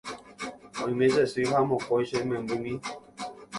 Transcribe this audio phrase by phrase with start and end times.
[0.85, 2.75] Oime che sy ha mokõi che membymi